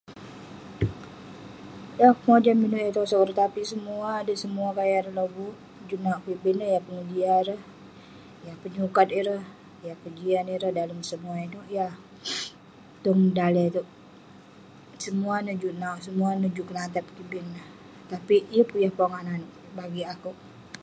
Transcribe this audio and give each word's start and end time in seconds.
Yeng 1.97 2.11
akouk 2.13 2.25
mojam 2.27 2.63
inouk 2.65 2.83
yah 2.85 2.95
tosog 2.97 3.21
ireh..tapik 3.23 3.65
semua 3.71 4.07
adet, 4.19 4.37
semua 4.43 4.67
gaya 4.77 4.95
ireh 4.99 5.15
lobuk, 5.19 5.55
juk 5.87 6.01
nauk 6.03 6.21
kik..piak 6.23 6.59
yah 6.73 6.83
pengejiak 6.87 7.33
ireh, 7.41 7.61
yah 8.45 8.57
penyukat 8.61 9.07
ireh, 9.19 9.43
yah 9.85 9.97
kejian 10.03 10.45
ireh 10.55 10.71
dalem 10.77 10.99
semua 11.11 11.35
inouk 11.45 11.67
yah 11.77 11.93
tong 13.03 13.21
daleh 13.37 13.65
itouk..semua 13.71 15.35
neh 15.45 15.55
juk 15.61 15.75
nauk, 15.81 15.97
semua 16.05 16.29
neh 16.41 16.51
juk 16.55 16.67
kenatap 16.69 17.05
kik 17.15 17.27
bin 17.31 17.45
neh..tapik 17.55 18.43
yeng 18.55 18.67
pun 18.69 18.79
yah 18.83 18.93
pongah 18.97 19.21
nanouk 19.25 19.51
bagik 19.77 20.09
akouk 20.13 20.37